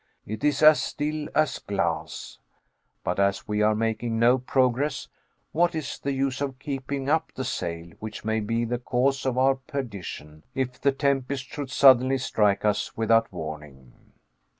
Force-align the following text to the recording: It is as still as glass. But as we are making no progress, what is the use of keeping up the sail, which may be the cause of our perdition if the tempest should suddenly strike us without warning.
It 0.25 0.43
is 0.43 0.63
as 0.63 0.81
still 0.81 1.29
as 1.35 1.59
glass. 1.59 2.39
But 3.03 3.19
as 3.19 3.47
we 3.47 3.61
are 3.61 3.75
making 3.75 4.17
no 4.17 4.39
progress, 4.39 5.07
what 5.51 5.75
is 5.75 5.99
the 5.99 6.11
use 6.11 6.41
of 6.41 6.57
keeping 6.57 7.07
up 7.07 7.31
the 7.35 7.43
sail, 7.45 7.89
which 7.99 8.25
may 8.25 8.39
be 8.39 8.65
the 8.65 8.79
cause 8.79 9.27
of 9.27 9.37
our 9.37 9.53
perdition 9.53 10.41
if 10.55 10.81
the 10.81 10.91
tempest 10.91 11.49
should 11.49 11.69
suddenly 11.69 12.17
strike 12.17 12.65
us 12.65 12.97
without 12.97 13.31
warning. 13.31 13.93